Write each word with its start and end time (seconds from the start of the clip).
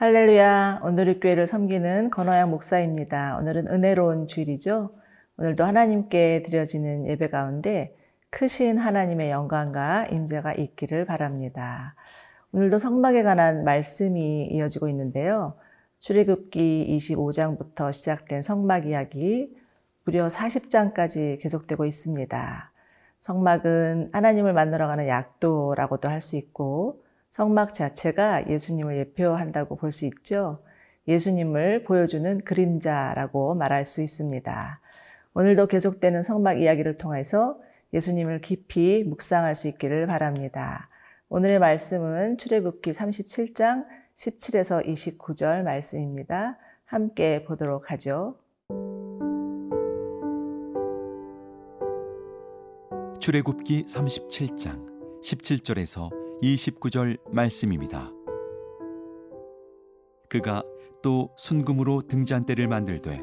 할렐루야. 0.00 0.80
오늘의 0.82 1.20
교회를 1.20 1.46
섬기는 1.46 2.08
건호양 2.08 2.48
목사입니다. 2.48 3.36
오늘은 3.36 3.66
은혜로운 3.68 4.28
주일이죠. 4.28 4.94
오늘도 5.36 5.62
하나님께 5.62 6.40
드려지는 6.42 7.06
예배 7.06 7.28
가운데 7.28 7.94
크신 8.30 8.78
하나님의 8.78 9.30
영광과 9.30 10.06
임재가 10.06 10.54
있기를 10.54 11.04
바랍니다. 11.04 11.94
오늘도 12.52 12.78
성막에 12.78 13.22
관한 13.22 13.62
말씀이 13.62 14.46
이어지고 14.46 14.88
있는데요. 14.88 15.58
출애굽기 15.98 16.96
25장부터 16.96 17.92
시작된 17.92 18.40
성막 18.40 18.86
이야기 18.86 19.54
무려 20.04 20.28
40장까지 20.28 21.42
계속되고 21.42 21.84
있습니다. 21.84 22.72
성막은 23.20 24.08
하나님을 24.14 24.54
만나러 24.54 24.86
가는 24.86 25.06
약도라고도 25.06 26.08
할 26.08 26.22
수 26.22 26.36
있고 26.36 26.99
성막 27.30 27.74
자체가 27.74 28.48
예수님을 28.48 28.96
예표한다고 28.98 29.76
볼 29.76 29.92
수 29.92 30.04
있죠. 30.06 30.62
예수님을 31.08 31.84
보여주는 31.84 32.40
그림자라고 32.44 33.54
말할 33.54 33.84
수 33.84 34.02
있습니다. 34.02 34.80
오늘도 35.34 35.66
계속되는 35.66 36.22
성막 36.22 36.60
이야기를 36.60 36.98
통해서 36.98 37.58
예수님을 37.92 38.40
깊이 38.40 39.04
묵상할 39.04 39.54
수 39.54 39.68
있기를 39.68 40.06
바랍니다. 40.06 40.88
오늘의 41.28 41.58
말씀은 41.58 42.36
출애굽기 42.38 42.90
37장 42.90 43.86
17에서 44.16 44.84
29절 44.86 45.62
말씀입니다. 45.62 46.58
함께 46.84 47.44
보도록 47.44 47.90
하죠. 47.92 48.36
출애굽기 53.20 53.84
37장 53.84 55.20
17절에서 55.22 56.19
29절 56.42 57.18
말씀입니다. 57.32 58.10
그가 60.28 60.62
또 61.02 61.30
순금으로 61.36 62.02
등잔대를 62.02 62.68
만들되 62.68 63.22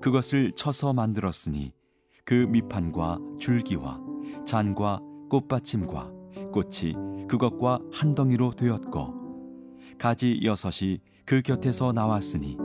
그것을 0.00 0.52
쳐서 0.52 0.92
만들었으니 0.92 1.72
그 2.24 2.34
밑판과 2.34 3.18
줄기와 3.38 4.00
잔과 4.46 5.00
꽃받침과 5.30 6.12
꽃이 6.52 7.26
그것과 7.28 7.80
한 7.92 8.14
덩이로 8.14 8.52
되었고 8.52 9.14
가지 9.98 10.40
여섯이 10.42 10.98
그 11.24 11.42
곁에서 11.42 11.92
나왔으니 11.92 12.56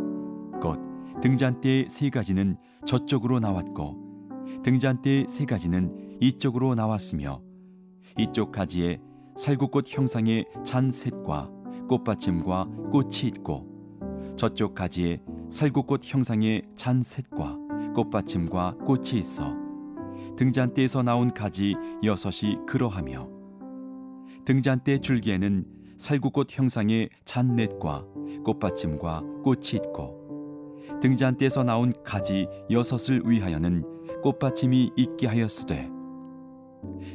곧 0.62 0.80
등잔대의 1.22 1.88
세 1.90 2.10
가지는 2.10 2.58
저쪽으로 2.86 3.40
나왔고 3.40 3.96
등잔대의 4.64 5.28
세 5.30 5.46
가지는 5.46 6.18
이쪽으로 6.22 6.76
나왔으며 6.76 7.42
이쪽 8.18 8.52
가지에 8.52 9.00
살구꽃 9.36 9.86
형상의 9.90 10.46
잔셋과 10.64 11.52
꽃받침과 11.90 12.66
꽃이 12.92 13.28
있고 13.36 13.68
저쪽 14.38 14.74
가지에 14.74 15.22
살구꽃 15.50 16.02
형상의 16.04 16.64
잔셋과 16.76 17.58
꽃받침과 17.94 18.78
꽃이 18.86 19.20
있어 19.20 19.54
등잔대에서 20.38 21.04
나온 21.04 21.34
가지 21.34 21.76
여섯이 22.04 22.58
그러하며 22.66 23.30
등잔대 24.46 25.00
줄기에는 25.00 25.66
살구꽃 25.98 26.58
형상의 26.58 27.10
잔넷과 27.26 28.06
꽃받침과 28.44 29.22
꽃이 29.44 29.74
있고 29.74 30.80
등잔대에서 31.02 31.64
나온 31.64 31.94
가지 32.04 32.48
여섯을 32.70 33.24
위하여는 33.26 33.84
꽃받침이 34.22 34.92
있게 34.96 35.28
하였으되 35.28 35.95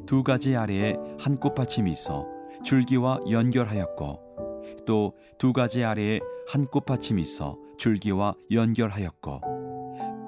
두 0.06 0.22
가지 0.22 0.56
아래에 0.56 0.96
한 1.18 1.36
꽃받침이 1.36 1.90
있어 1.90 2.26
줄기와 2.64 3.20
연결하였고 3.28 4.30
또 4.86 5.12
두 5.40 5.54
가지 5.54 5.84
아래에 5.84 6.20
한 6.48 6.66
꽃받침이 6.66 7.22
있어 7.22 7.56
줄기와 7.78 8.34
연결하였고 8.50 9.40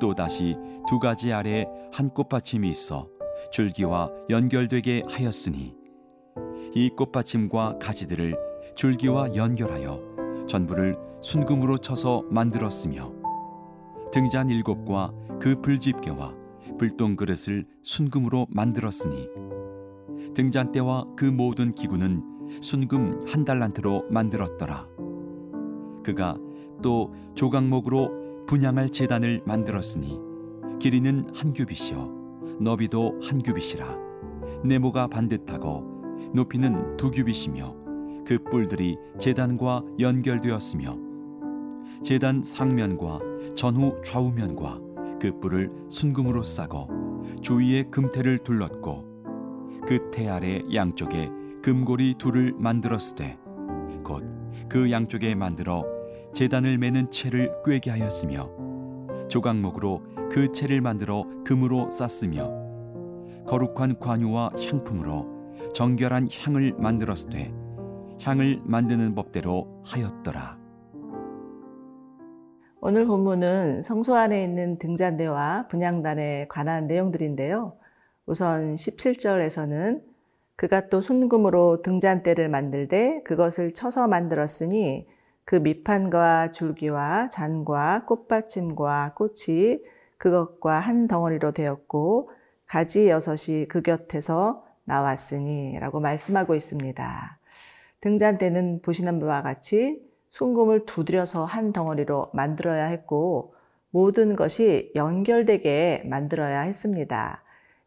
또 0.00 0.14
다시 0.14 0.56
두 0.88 0.98
가지 0.98 1.34
아래에 1.34 1.66
한 1.92 2.08
꽃받침이 2.08 2.66
있어 2.70 3.08
줄기와 3.50 4.10
연결되게 4.30 5.02
하였으니 5.06 5.76
이 6.74 6.88
꽃받침과 6.96 7.78
가지들을 7.78 8.34
줄기와 8.74 9.36
연결하여 9.36 10.46
전부를 10.48 10.96
순금으로 11.20 11.76
쳐서 11.76 12.22
만들었으며 12.30 13.12
등잔 14.12 14.48
일곱과 14.48 15.12
그 15.38 15.60
불집게와 15.60 16.34
불똥 16.78 17.16
그릇을 17.16 17.66
순금으로 17.82 18.46
만들었으니 18.50 19.28
등잔대와 20.34 21.06
그 21.16 21.24
모든 21.24 21.72
기구는 21.72 22.22
순금 22.60 23.26
한 23.28 23.44
달란트로 23.44 24.06
만들었더라. 24.10 24.86
그가 26.02 26.38
또 26.82 27.14
조각목으로 27.34 28.44
분양할 28.46 28.88
재단을 28.90 29.42
만들었으니 29.46 30.18
길이는 30.80 31.30
한 31.34 31.52
규빗이요 31.52 32.58
너비도 32.60 33.20
한 33.22 33.42
규빗이라 33.42 33.96
네모가 34.64 35.08
반듯하고 35.08 35.84
높이는 36.34 36.96
두 36.96 37.10
규빗이며 37.10 37.76
그 38.26 38.38
뿔들이 38.50 38.96
재단과 39.18 39.82
연결되었으며 39.98 40.96
재단 42.02 42.42
상면과 42.42 43.20
전후 43.54 43.94
좌우면과 44.04 44.91
그 45.22 45.38
뿔을 45.38 45.70
순금으로 45.88 46.42
싸고 46.42 46.88
주위에 47.42 47.84
금태를 47.84 48.38
둘렀고 48.38 49.04
그 49.86 50.10
태 50.10 50.28
아래 50.28 50.60
양쪽에 50.74 51.30
금고리 51.62 52.16
둘을 52.18 52.54
만들었으되 52.58 53.38
곧그 54.02 54.90
양쪽에 54.90 55.36
만들어 55.36 55.84
재단을 56.34 56.76
매는 56.76 57.12
채를 57.12 57.52
꿰게 57.64 57.90
하였으며 57.90 58.50
조각목으로 59.28 60.02
그 60.28 60.50
채를 60.50 60.80
만들어 60.80 61.24
금으로 61.44 61.92
쌌으며 61.92 62.50
거룩한 63.46 64.00
관유와 64.00 64.50
향품으로 64.58 65.52
정결한 65.72 66.26
향을 66.32 66.74
만들었으되 66.78 67.54
향을 68.20 68.60
만드는 68.64 69.14
법대로 69.14 69.82
하였더라. 69.84 70.61
오늘 72.84 73.06
본문은 73.06 73.80
성소 73.82 74.16
안에 74.16 74.42
있는 74.42 74.76
등잔대와 74.76 75.68
분양단에 75.68 76.48
관한 76.48 76.88
내용들인데요. 76.88 77.76
우선 78.26 78.74
17절에서는 78.74 80.02
그가 80.56 80.88
또 80.88 81.00
순금으로 81.00 81.82
등잔대를 81.82 82.48
만들되 82.48 83.22
그것을 83.22 83.72
쳐서 83.72 84.08
만들었으니 84.08 85.06
그 85.44 85.54
밑판과 85.54 86.50
줄기와 86.50 87.28
잔과 87.28 88.04
꽃받침과 88.06 89.14
꽃이 89.14 89.78
그것과 90.18 90.80
한 90.80 91.06
덩어리로 91.06 91.52
되었고 91.52 92.32
가지 92.66 93.08
여섯이 93.08 93.68
그 93.68 93.82
곁에서 93.82 94.64
나왔으니 94.86 95.78
라고 95.78 96.00
말씀하고 96.00 96.56
있습니다. 96.56 97.38
등잔대는 98.00 98.82
보시는 98.82 99.20
바와 99.20 99.42
같이 99.42 100.11
순금을 100.32 100.86
두드려서 100.86 101.44
한 101.44 101.72
덩어리로 101.72 102.30
만들어야 102.32 102.86
했고 102.86 103.54
모든 103.90 104.34
것이 104.34 104.90
연결되게 104.94 106.04
만들어야 106.06 106.62
했습니다. 106.62 107.42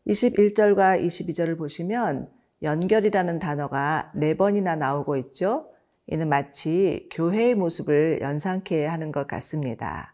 21절과 0.07 1.03
22절을 1.03 1.57
보시면 1.57 2.29
연결이라는 2.61 3.39
단어가 3.39 4.11
네 4.13 4.37
번이나 4.37 4.75
나오고 4.75 5.17
있죠. 5.17 5.67
이는 6.05 6.29
마치 6.29 7.09
교회의 7.11 7.55
모습을 7.55 8.19
연상케 8.21 8.85
하는 8.85 9.11
것 9.11 9.25
같습니다. 9.27 10.13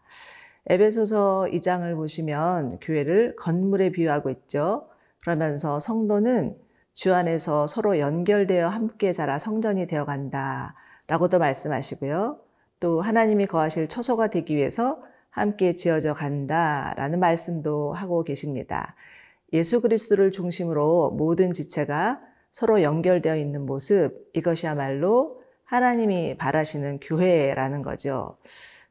에베소서 0.68 1.48
2장을 1.52 1.94
보시면 1.94 2.78
교회를 2.80 3.36
건물에 3.36 3.92
비유하고 3.92 4.30
있죠. 4.30 4.88
그러면서 5.20 5.78
성도는 5.78 6.56
주 6.94 7.14
안에서 7.14 7.66
서로 7.66 7.98
연결되어 7.98 8.68
함께 8.68 9.12
자라 9.12 9.38
성전이 9.38 9.86
되어 9.86 10.06
간다. 10.06 10.74
라고도 11.08 11.38
말씀하시고요. 11.38 12.38
또 12.80 13.00
하나님이 13.00 13.46
거하실 13.46 13.88
처소가 13.88 14.28
되기 14.28 14.56
위해서 14.56 15.02
함께 15.30 15.74
지어져 15.74 16.14
간다. 16.14 16.94
라는 16.96 17.20
말씀도 17.20 17.92
하고 17.94 18.22
계십니다. 18.24 18.94
예수 19.52 19.80
그리스도를 19.80 20.32
중심으로 20.32 21.10
모든 21.10 21.52
지체가 21.52 22.20
서로 22.50 22.82
연결되어 22.82 23.36
있는 23.36 23.64
모습, 23.66 24.30
이것이야말로 24.34 25.42
하나님이 25.64 26.36
바라시는 26.36 27.00
교회라는 27.00 27.82
거죠. 27.82 28.36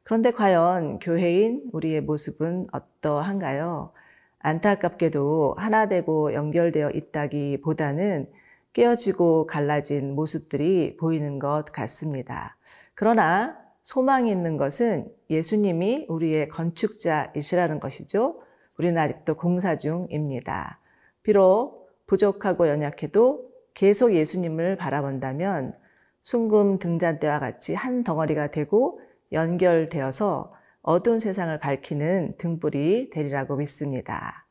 그런데 0.02 0.32
과연 0.32 0.98
교회인 0.98 1.62
우리의 1.72 2.00
모습은 2.00 2.66
어떠한가요? 2.72 3.92
안타깝게도 4.40 5.54
하나 5.58 5.86
되고 5.86 6.34
연결되어 6.34 6.90
있다기 6.90 7.60
보다는 7.62 8.28
깨어지고 8.72 9.46
갈라진 9.46 10.14
모습들이 10.14 10.96
보이는 10.98 11.38
것 11.38 11.64
같습니다. 11.72 12.56
그러나 12.94 13.58
소망이 13.82 14.30
있는 14.30 14.56
것은 14.56 15.08
예수님이 15.28 16.06
우리의 16.08 16.48
건축자이시라는 16.48 17.80
것이죠. 17.80 18.40
우리는 18.78 18.96
아직도 19.00 19.36
공사 19.36 19.76
중입니다. 19.76 20.78
비록 21.22 21.90
부족하고 22.06 22.68
연약해도 22.68 23.50
계속 23.74 24.14
예수님을 24.14 24.76
바라본다면 24.76 25.74
순금 26.22 26.78
등잔대와 26.78 27.40
같이 27.40 27.74
한 27.74 28.04
덩어리가 28.04 28.50
되고 28.50 29.00
연결되어서 29.32 30.52
어두운 30.82 31.18
세상을 31.18 31.58
밝히는 31.58 32.34
등불이 32.38 33.10
되리라고 33.10 33.56
믿습니다. 33.56 34.46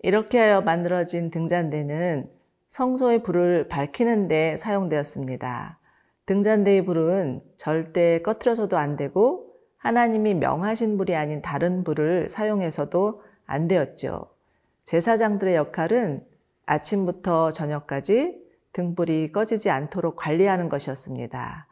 이렇게 0.00 0.38
하여 0.38 0.60
만들어진 0.60 1.30
등잔대는 1.30 2.30
성소의 2.70 3.24
불을 3.24 3.66
밝히는 3.66 4.28
데 4.28 4.56
사용되었습니다. 4.56 5.78
등잔대의 6.26 6.84
불은 6.84 7.42
절대 7.56 8.22
꺼트려서도 8.22 8.78
안 8.78 8.96
되고 8.96 9.52
하나님이 9.76 10.34
명하신 10.34 10.96
불이 10.96 11.16
아닌 11.16 11.42
다른 11.42 11.82
불을 11.82 12.28
사용해서도 12.28 13.22
안 13.44 13.66
되었죠. 13.66 14.30
제사장들의 14.84 15.56
역할은 15.56 16.24
아침부터 16.66 17.50
저녁까지 17.50 18.40
등불이 18.72 19.32
꺼지지 19.32 19.68
않도록 19.68 20.14
관리하는 20.14 20.68
것이었습니다. 20.68 21.66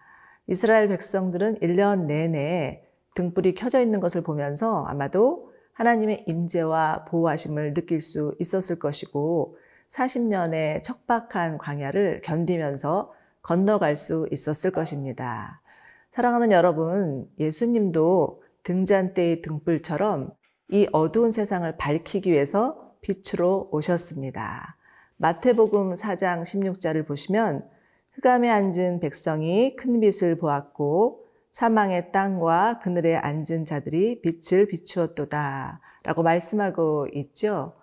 이스라엘 0.48 0.88
백성들은 0.88 1.60
1년 1.60 2.06
내내 2.06 2.82
등불이 3.14 3.54
켜져 3.54 3.80
있는 3.80 4.00
것을 4.00 4.22
보면서 4.22 4.84
아마도 4.86 5.52
하나님의 5.74 6.24
임재와 6.26 7.04
보호하심을 7.04 7.74
느낄 7.74 8.00
수 8.00 8.34
있었을 8.40 8.80
것이고 8.80 9.56
40년의 9.90 10.82
척박한 10.82 11.58
광야를 11.58 12.20
견디면서 12.22 13.12
건너갈 13.42 13.96
수 13.96 14.28
있었을 14.30 14.70
것입니다. 14.70 15.60
사랑하는 16.10 16.52
여러분, 16.52 17.28
예수님도 17.38 18.42
등잔대의 18.64 19.42
등불처럼 19.42 20.32
이 20.70 20.88
어두운 20.92 21.30
세상을 21.30 21.76
밝히기 21.76 22.30
위해서 22.30 22.92
빛으로 23.00 23.68
오셨습니다. 23.72 24.76
마태복음 25.16 25.94
4장 25.94 26.42
16절을 26.42 27.06
보시면 27.06 27.66
흑암에 28.12 28.50
앉은 28.50 29.00
백성이 29.00 29.76
큰 29.76 30.00
빛을 30.00 30.36
보았고 30.38 31.24
사망의 31.52 32.12
땅과 32.12 32.80
그늘에 32.82 33.16
앉은 33.16 33.64
자들이 33.64 34.20
빛을 34.20 34.66
비추었도다 34.66 35.80
라고 36.02 36.22
말씀하고 36.22 37.08
있죠. 37.14 37.74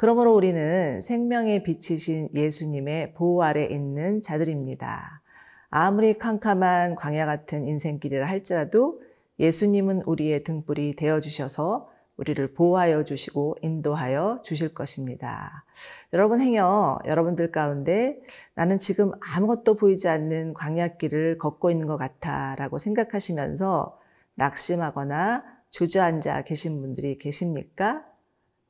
그러므로 0.00 0.36
우리는 0.36 1.00
생명의 1.00 1.64
빛이신 1.64 2.28
예수님의 2.32 3.14
보호 3.14 3.42
아래 3.42 3.64
있는 3.64 4.22
자들입니다. 4.22 5.22
아무리 5.70 6.16
캄캄한 6.16 6.94
광야 6.94 7.26
같은 7.26 7.66
인생길이라 7.66 8.28
할지라도 8.28 9.02
예수님은 9.40 10.02
우리의 10.06 10.44
등불이 10.44 10.94
되어 10.94 11.18
주셔서 11.18 11.90
우리를 12.16 12.54
보호하여 12.54 13.02
주시고 13.02 13.56
인도하여 13.60 14.42
주실 14.44 14.72
것입니다. 14.72 15.64
여러분 16.12 16.40
행여 16.40 17.00
여러분들 17.04 17.50
가운데 17.50 18.20
나는 18.54 18.78
지금 18.78 19.10
아무것도 19.34 19.74
보이지 19.74 20.06
않는 20.06 20.54
광야길을 20.54 21.38
걷고 21.38 21.72
있는 21.72 21.88
것 21.88 21.96
같아 21.96 22.54
라고 22.56 22.78
생각하시면서 22.78 23.98
낙심하거나 24.36 25.42
주저앉아 25.70 26.42
계신 26.42 26.80
분들이 26.82 27.18
계십니까? 27.18 28.04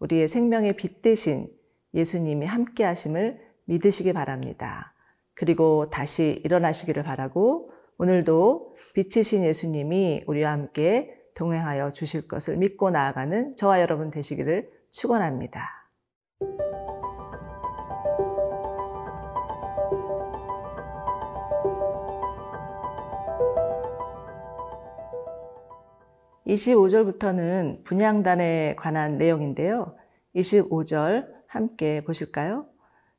우리의 0.00 0.28
생명의 0.28 0.76
빛 0.76 1.02
대신 1.02 1.48
예수님이 1.94 2.46
함께 2.46 2.84
하심을 2.84 3.40
믿으시기 3.64 4.12
바랍니다. 4.12 4.94
그리고 5.34 5.88
다시 5.90 6.40
일어나시기를 6.44 7.02
바라고 7.02 7.70
오늘도 7.98 8.76
빛이신 8.94 9.44
예수님이 9.44 10.24
우리와 10.26 10.52
함께 10.52 11.14
동행하여 11.34 11.92
주실 11.92 12.26
것을 12.26 12.56
믿고 12.56 12.90
나아가는 12.90 13.56
저와 13.56 13.80
여러분 13.80 14.10
되시기를 14.10 14.70
축원합니다. 14.90 15.77
(25절부터는) 26.48 27.84
분양단에 27.84 28.74
관한 28.76 29.18
내용인데요 29.18 29.94
(25절) 30.34 31.26
함께 31.46 32.02
보실까요? 32.04 32.66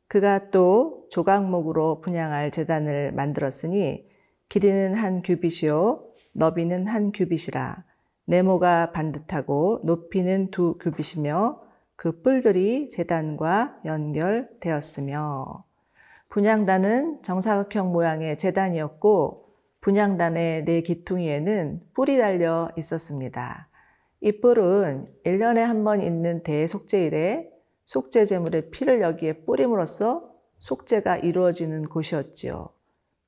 그가 0.08 0.50
또 0.50 1.06
조각목으로 1.12 2.02
분양할 2.02 2.50
재단을 2.52 3.12
만들었으니 3.12 4.08
길이는 4.50 4.96
한 4.96 5.22
규빗이요 5.22 6.04
너비는 6.34 6.88
한 6.88 7.12
규빗이라 7.12 7.84
네모가 8.26 8.92
반듯하고 8.92 9.82
높이는 9.84 10.50
두 10.52 10.78
규빗이며 10.80 11.62
그 11.96 12.22
뿔들이 12.22 12.90
재단과 12.90 13.80
연결되었으며 13.86 15.64
분양단은 16.30 17.22
정사각형 17.24 17.92
모양의 17.92 18.38
재단이었고 18.38 19.49
분양단의 19.82 20.66
네 20.66 20.82
기퉁이에는 20.82 21.82
뿔이 21.94 22.18
달려 22.18 22.70
있었습니다. 22.78 23.70
이 24.22 24.40
뿔은 24.42 25.08
1년에 25.26 25.60
한 25.60 25.84
번 25.84 26.02
있는 26.02 26.44
대속제일에 26.44 27.50
속죄 27.86 28.26
제물의 28.26 28.70
피를 28.72 29.02
여기에 29.02 29.46
뿌림으로써 29.46 30.30
속죄가 30.60 31.18
이루어지는 31.18 31.88
곳이었지요. 31.88 32.70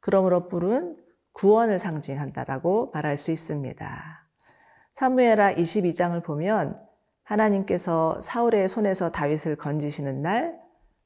그러므로 0.02 0.50
뿔은 0.50 0.98
구원을 1.32 1.80
상징한다라고 1.80 2.92
말할 2.94 3.18
수 3.18 3.32
있습니다. 3.32 4.28
사무엘하 4.92 5.56
22장을 5.56 6.22
보면 6.24 6.78
하나님께서 7.24 8.20
사울의 8.20 8.68
손에서 8.68 9.12
다윗을 9.12 9.56
건지시는 9.56 10.22
날 10.22 10.60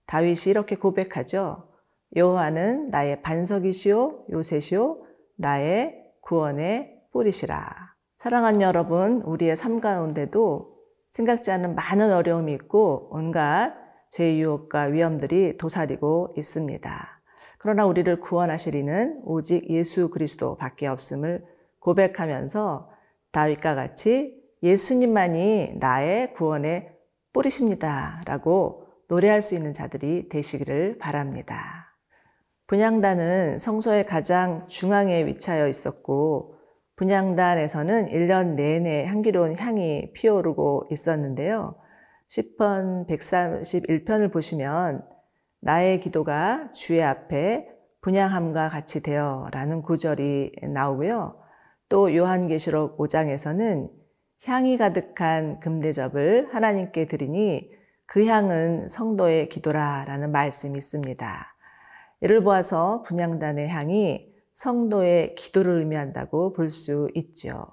다윗이 0.08 0.48
이렇게 0.48 0.76
고백하죠. 0.76 1.70
여호와는 2.16 2.90
나의 2.90 3.22
반석이시오 3.22 4.26
요새시오 4.32 5.05
나의 5.38 6.04
구원의 6.22 7.02
뿌리시라. 7.12 7.96
사랑하는 8.18 8.62
여러분, 8.62 9.22
우리의 9.22 9.56
삶 9.56 9.80
가운데도 9.80 10.76
생각지 11.12 11.52
않은 11.52 11.76
많은 11.76 12.12
어려움이 12.12 12.54
있고 12.54 13.10
온갖 13.12 13.74
죄 14.10 14.38
유혹과 14.38 14.84
위험들이 14.84 15.58
도사리고 15.58 16.34
있습니다. 16.38 17.22
그러나 17.58 17.86
우리를 17.86 18.20
구원하실 18.20 18.76
이는 18.76 19.22
오직 19.24 19.70
예수 19.70 20.10
그리스도밖에 20.10 20.88
없음을 20.88 21.46
고백하면서 21.80 22.90
다윗과 23.32 23.76
같이 23.76 24.42
예수님만이 24.64 25.76
나의 25.80 26.34
구원의 26.34 26.92
뿌리십니다. 27.34 28.22
라고 28.26 28.88
노래할 29.08 29.42
수 29.42 29.56
있는 29.56 29.74
자들이 29.74 30.30
되시기를 30.30 30.98
바랍니다. 30.98 31.85
분양단은 32.68 33.60
성소의 33.60 34.06
가장 34.06 34.66
중앙에 34.68 35.26
위치하여 35.26 35.68
있었고, 35.68 36.56
분양단에서는 36.96 38.08
1년 38.08 38.56
내내 38.56 39.06
향기로운 39.06 39.58
향이 39.58 40.14
피어오르고 40.14 40.88
있었는데요. 40.90 41.76
10편 42.30 43.08
131편을 43.08 44.32
보시면, 44.32 45.04
나의 45.62 46.00
기도가 46.00 46.72
주의 46.72 47.04
앞에 47.04 47.68
분양함과 48.02 48.70
같이 48.70 49.02
되어 49.02 49.48
라는 49.52 49.82
구절이 49.82 50.54
나오고요. 50.74 51.40
또 51.90 52.16
요한계시록 52.16 52.98
5장에서는 52.98 53.90
향이 54.46 54.78
가득한 54.78 55.60
금대접을 55.60 56.54
하나님께 56.54 57.08
드리니 57.08 57.70
그 58.06 58.26
향은 58.26 58.88
성도의 58.90 59.50
기도라 59.50 60.06
라는 60.06 60.32
말씀이 60.32 60.78
있습니다. 60.78 61.55
이를 62.26 62.42
보아서 62.42 63.04
분양단의 63.04 63.70
향이 63.70 64.34
성도의 64.54 65.36
기도를 65.36 65.74
의미한다고 65.74 66.54
볼 66.54 66.72
수 66.72 67.08
있죠. 67.14 67.68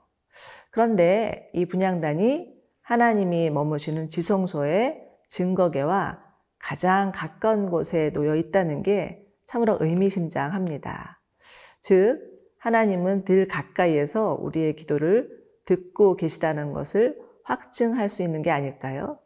그런데 0.71 1.49
이 1.55 1.65
분양단이 1.65 2.53
하나님이 2.83 3.49
머무시는 3.49 4.09
지성소의 4.09 5.09
증거계와 5.29 6.23
가장 6.59 7.13
가까운 7.15 7.71
곳에 7.71 8.13
놓여 8.13 8.37
있다는 8.37 8.83
게 8.83 9.27
참으로 9.47 9.79
의미심장합니다. 9.81 11.23
즉, 11.81 12.21
하나님은 12.59 13.25
늘 13.25 13.49
가까이에서 13.49 14.37
우리의 14.39 14.77
기도를 14.77 15.31
듣고 15.65 16.15
계시다는 16.17 16.75
것을 16.75 17.19
확증할 17.45 18.11
수 18.11 18.23
있는 18.23 18.43
게 18.43 18.51
아닐까요? 18.51 19.19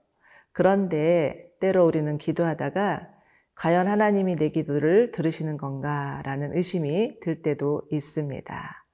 그런데 0.53 1.51
때로 1.59 1.85
우리는 1.85 2.17
기도하다가 2.17 3.16
과연 3.57 3.89
하나님이 3.89 4.37
내 4.37 4.51
기도를 4.51 5.11
들으시는 5.11 5.57
건가 5.57 6.21
라는 6.25 6.55
의심이 6.55 7.19
들 7.21 7.43
때도 7.43 7.83
있습니다. 7.91 8.85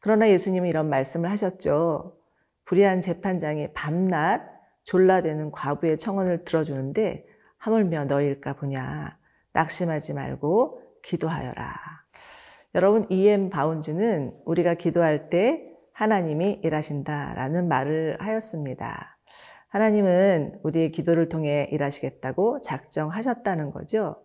그러나 0.00 0.28
예수님은 0.30 0.68
이런 0.68 0.88
말씀을 0.88 1.30
하셨죠. 1.30 2.16
불의한 2.64 3.00
재판장이 3.00 3.72
밤낮 3.72 4.42
졸라대는 4.84 5.50
과부의 5.50 5.98
청원을 5.98 6.44
들어주는데 6.44 7.26
하물며 7.58 8.04
너일까 8.04 8.54
보냐. 8.54 9.18
낙심하지 9.52 10.14
말고 10.14 10.80
기도하여라. 11.02 11.74
여러분, 12.74 13.06
E.M. 13.10 13.50
바운즈는 13.50 14.34
우리가 14.44 14.74
기도할 14.74 15.28
때 15.30 15.68
하나님이 15.92 16.60
일하신다라는 16.62 17.68
말을 17.68 18.16
하였습니다. 18.20 19.18
하나님은 19.72 20.60
우리의 20.62 20.90
기도를 20.90 21.30
통해 21.30 21.66
일하시겠다고 21.72 22.60
작정하셨다는 22.60 23.70
거죠. 23.70 24.22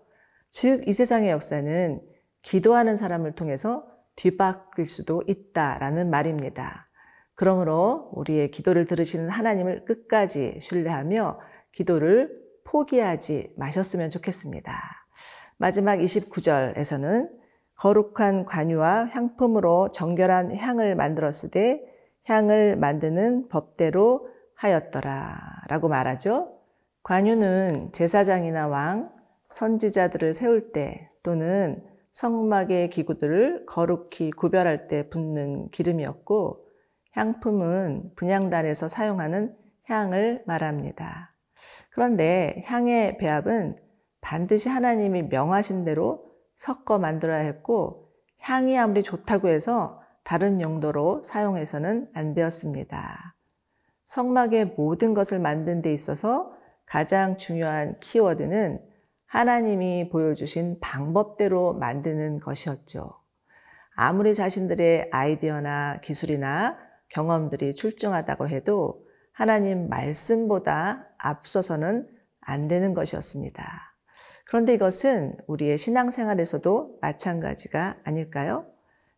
즉, 0.50 0.86
이 0.89 0.92
세상의 0.92 1.30
역사는 1.30 2.01
기도하는 2.42 2.98
사람을 2.98 3.32
통해서 3.32 3.88
뒤바뀔 4.18 4.89
수도 4.89 5.24
있다라는 5.25 6.10
말입니다. 6.10 6.89
그러므로 7.34 8.12
우리의 8.16 8.51
기도를 8.51 8.88
들으시는 8.88 9.30
하나님을 9.30 9.86
끝까지 9.86 10.58
신뢰하며 10.60 11.39
기도를 11.72 12.30
포기하지 12.66 13.54
마셨으면 13.56 14.10
좋겠습니다. 14.10 14.74
마지막 15.56 15.96
29절에서는 15.96 17.30
거룩한 17.77 18.44
관유와 18.44 19.12
향품으로 19.13 19.92
정결한 19.94 20.54
향을 20.54 20.96
만들었으되 20.96 21.82
향을 22.25 22.75
만드는 22.75 23.48
법대로 23.48 24.36
하였더라 24.58 25.64
라고 25.70 25.88
말하죠. 25.88 26.54
관유는 27.04 27.94
제사장이나 27.94 28.68
왕, 28.68 29.12
선지자들을 29.50 30.34
세울 30.34 30.72
때 30.72 31.10
또는 31.24 31.84
성막의 32.12 32.90
기구들을 32.90 33.66
거룩히 33.66 34.32
구별할 34.32 34.88
때 34.88 35.08
붓는 35.10 35.70
기름이었고 35.70 36.66
향품은 37.14 38.12
분양단에서 38.16 38.88
사용하는 38.88 39.56
향을 39.86 40.44
말합니다. 40.46 41.34
그런데 41.92 42.64
향의 42.66 43.18
배합은 43.18 43.78
반드시 44.22 44.68
하나님이 44.68 45.24
명하신 45.24 45.86
대로 45.86 46.26
섞어 46.56 46.98
만들어야 46.98 47.40
했고 47.40 48.12
향이 48.40 48.78
아무리 48.78 49.04
좋다고 49.04 49.48
해서 49.48 50.02
다른 50.24 50.60
용도로 50.60 51.24
사용해서는 51.24 52.10
안 52.14 52.34
되었습니다. 52.34 53.37
성막의 54.08 54.74
모든 54.78 55.14
것을 55.14 55.38
만든 55.38 55.82
데 55.82 55.92
있어서 55.92 56.54
가장 56.86 57.38
중요한 57.38 58.00
키워드는 58.00 58.80
하나님이 59.26 60.10
보여주신 60.10 60.80
방법대로 60.80 61.74
만드는 61.74 62.40
것이었죠. 62.40 63.20
아무리 63.96 64.34
자신들의 64.34 65.10
아이디어나 65.12 66.00
기술이나 66.02 66.78
경험들이 67.10 67.76
출중하다고 67.76 68.48
해도 68.48 69.06
하나님 69.34 69.90
말씀보다 69.90 71.10
앞서서는 71.18 72.08
안 72.40 72.68
되는 72.70 72.94
것이었습니다. 72.94 73.94
그런데 74.46 74.74
이것은 74.74 75.36
우리의 75.48 75.78
신앙생활에서도 75.78 77.00
마찬가지가 77.02 77.98
아닐까요? 78.06 78.66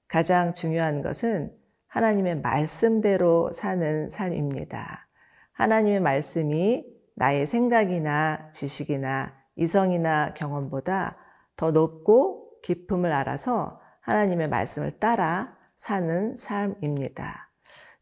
가장 0.08 0.54
중요한 0.54 1.04
것은 1.04 1.54
하나님의 1.90 2.42
말씀대로 2.42 3.52
사는 3.52 4.10
삶입니다. 4.10 5.08
하나님의 5.54 6.00
말씀이 6.00 6.86
나의 7.16 7.46
생각이나 7.46 8.52
지식이나 8.54 9.34
이성이나 9.56 10.34
경험보다 10.36 11.18
더 11.58 11.72
높고 11.72 12.62
깊음을 12.64 13.12
알아서 13.12 13.82
하나님의 14.02 14.48
말씀을 14.50 15.00
따라 15.00 15.58
사는 15.76 16.36
삶입니다. 16.36 17.52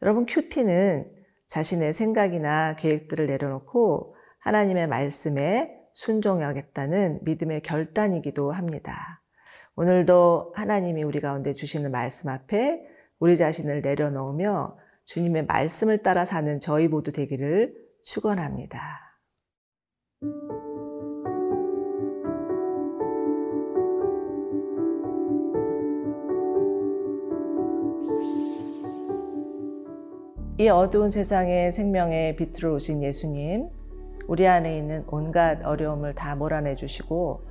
여러분, 0.01 0.25
큐티는 0.27 1.12
자신의 1.48 1.94
생각이나 1.94 2.75
계획들을 2.75 3.25
내려놓고 3.25 4.15
하나님의 4.39 4.88
말씀에 4.88 5.74
순종하겠다는 5.94 7.22
믿음의 7.24 7.62
결단이기도 7.63 8.51
합니다. 8.51 9.22
오늘도 9.75 10.53
하나님이 10.56 11.03
우리 11.03 11.20
가운데 11.20 11.53
주시는 11.53 11.91
말씀 11.91 12.29
앞에 12.29 12.96
우리 13.19 13.38
자신을 13.38 13.81
내려놓으며 13.81 14.77
주님의 15.05 15.45
말씀을 15.45 16.03
따라 16.03 16.25
사는 16.25 16.59
저희 16.59 16.88
모두 16.88 17.12
되기를 17.12 17.74
축원합니다. 18.03 19.07
이 30.59 30.69
어두운 30.69 31.09
세상에 31.09 31.69
생명의 31.69 32.36
빛으로 32.36 32.75
오신 32.75 33.03
예수님, 33.03 33.69
우리 34.27 34.47
안에 34.47 34.75
있는 34.77 35.03
온갖 35.07 35.63
어려움을 35.63 36.15
다 36.15 36.36
몰아내 36.36 36.75
주시고 36.75 37.41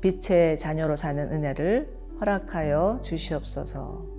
빛의 0.00 0.58
자녀로 0.58 0.96
사는 0.96 1.30
은혜를 1.30 1.94
허락하여 2.20 3.00
주시옵소서. 3.02 4.13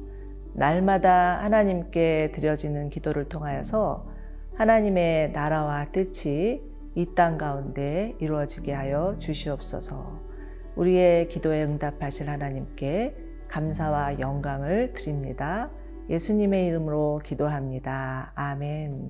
날마다 0.56 1.44
하나님께 1.44 2.32
드려지는 2.34 2.90
기도를 2.90 3.28
통하여서 3.30 4.08
하나님의 4.56 5.32
나라와 5.34 5.92
뜻이 5.92 6.62
이 6.96 7.14
땅 7.14 7.38
가운데 7.38 8.16
이루어지게 8.20 8.74
하여 8.74 9.18
주시옵소서. 9.20 10.22
우리의 10.78 11.28
기도에 11.28 11.64
응답하실 11.64 12.30
하나님께 12.30 13.16
감사와 13.50 14.20
영광을 14.20 14.94
드립니다. 14.94 15.70
예수님의 16.10 16.68
이름으로 16.68 17.20
기도합니다. 17.24 18.32
아멘. 18.36 19.10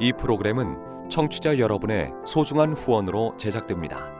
이 0.00 0.12
프로그램은 0.12 1.08
청취자 1.08 1.58
여러분의 1.58 2.10
소중한 2.24 2.72
후원으로 2.72 3.36
제작됩니다. 3.36 4.19